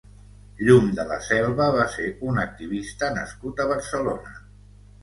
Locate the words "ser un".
1.99-2.43